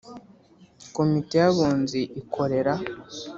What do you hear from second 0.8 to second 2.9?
Komite y Abunzi ikorera